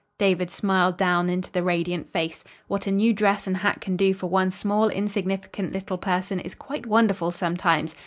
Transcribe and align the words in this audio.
David 0.17 0.49
smiled 0.49 0.97
down 0.97 1.29
into 1.29 1.51
the 1.51 1.61
radiant 1.61 2.11
face. 2.11 2.43
What 2.67 2.87
a 2.87 2.91
new 2.91 3.13
dress 3.13 3.45
and 3.45 3.57
hat 3.57 3.81
can 3.81 3.95
do 3.97 4.15
for 4.15 4.25
one 4.25 4.49
small, 4.49 4.89
insignificant 4.89 5.73
little 5.73 5.99
person 5.99 6.39
is 6.39 6.55
quite 6.55 6.87
wonderful 6.87 7.29
sometimes. 7.29 7.95